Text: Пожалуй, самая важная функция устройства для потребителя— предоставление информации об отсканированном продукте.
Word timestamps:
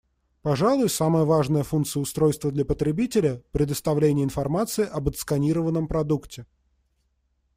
Пожалуй, 0.41 0.89
самая 0.89 1.25
важная 1.25 1.61
функция 1.61 2.01
устройства 2.01 2.51
для 2.51 2.65
потребителя— 2.65 3.43
предоставление 3.51 4.25
информации 4.25 4.83
об 4.83 5.09
отсканированном 5.09 5.87
продукте. 5.87 6.47